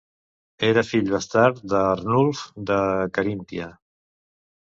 Era 0.67 0.83
fill 0.91 1.11
bastard 1.15 1.59
d'Arnulf 1.73 2.41
de 2.71 2.79
Caríntia. 3.19 3.67